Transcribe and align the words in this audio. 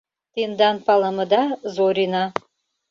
Тендан 0.33 0.75
палымыда 0.85 1.43
Зорина». 1.75 2.23